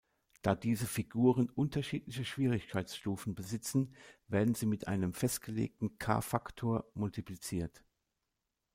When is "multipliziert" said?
6.95-7.83